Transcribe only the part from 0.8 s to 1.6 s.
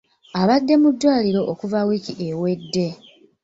mu ddwaliro